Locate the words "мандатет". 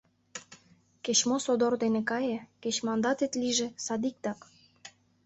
2.87-3.31